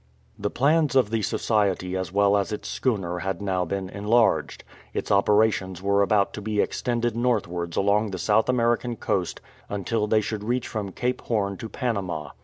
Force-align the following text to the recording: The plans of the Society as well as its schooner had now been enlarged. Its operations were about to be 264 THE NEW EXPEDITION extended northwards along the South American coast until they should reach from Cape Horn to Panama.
The 0.39 0.49
plans 0.49 0.95
of 0.95 1.11
the 1.11 1.21
Society 1.21 1.95
as 1.95 2.11
well 2.11 2.35
as 2.35 2.51
its 2.51 2.67
schooner 2.67 3.19
had 3.19 3.39
now 3.39 3.65
been 3.65 3.87
enlarged. 3.87 4.63
Its 4.95 5.11
operations 5.11 5.79
were 5.79 6.01
about 6.01 6.33
to 6.33 6.41
be 6.41 6.55
264 6.55 6.83
THE 6.83 6.95
NEW 6.95 7.03
EXPEDITION 7.03 7.07
extended 7.07 7.23
northwards 7.23 7.77
along 7.77 8.09
the 8.09 8.17
South 8.17 8.49
American 8.49 8.95
coast 8.95 9.41
until 9.69 10.07
they 10.07 10.19
should 10.21 10.43
reach 10.43 10.67
from 10.67 10.91
Cape 10.91 11.21
Horn 11.21 11.55
to 11.57 11.69
Panama. 11.69 12.31